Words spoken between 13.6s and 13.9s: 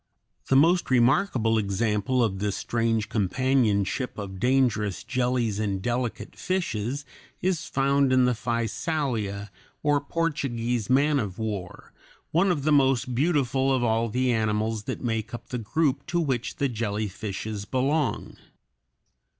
of